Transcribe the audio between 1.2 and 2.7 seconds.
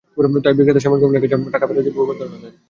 কাছে টাকা ফেরত চেয়ে বহুবার ধরনা দেন।